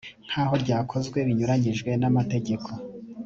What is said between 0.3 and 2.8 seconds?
aho ryakozwe binyuranyije n amategeko